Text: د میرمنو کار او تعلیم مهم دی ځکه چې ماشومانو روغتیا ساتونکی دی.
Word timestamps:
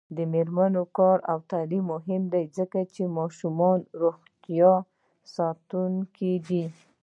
د 0.15 0.17
میرمنو 0.33 0.83
کار 0.97 1.17
او 1.31 1.37
تعلیم 1.51 1.83
مهم 1.93 2.23
دی 2.33 2.43
ځکه 2.57 2.79
چې 2.93 3.03
ماشومانو 3.17 3.85
روغتیا 4.01 4.73
ساتونکی 5.35 6.33
دی. 6.47 6.63